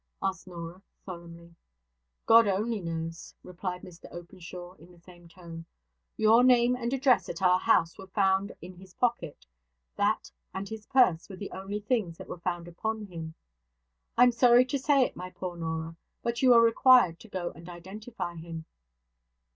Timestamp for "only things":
11.51-12.17